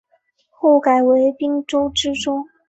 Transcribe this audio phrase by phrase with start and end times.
[0.49, 2.43] 后改为滨州知州。